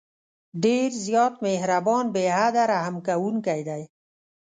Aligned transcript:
ډېر 0.63 0.89
زیات 1.07 1.33
مهربان، 1.45 2.05
بې 2.13 2.25
حده 2.37 2.63
رحم 2.71 2.95
كوونكى 3.07 3.59
دى. 3.67 3.83